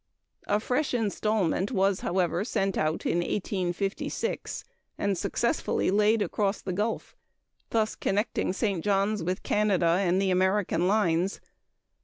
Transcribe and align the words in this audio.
A 0.47 0.59
fresh 0.59 0.95
instalment 0.95 1.71
was, 1.71 1.99
however, 1.99 2.43
sent 2.43 2.75
out 2.75 3.05
in 3.05 3.19
1856, 3.19 4.63
and 4.97 5.15
successfully 5.15 5.91
laid 5.91 6.23
across 6.23 6.59
the 6.59 6.73
Gulf, 6.73 7.15
thus 7.69 7.93
connecting 7.95 8.51
St. 8.51 8.83
Johns 8.83 9.21
with 9.21 9.43
Canada 9.43 9.85
and 9.99 10.19
the 10.19 10.31
American 10.31 10.87
lines. 10.87 11.39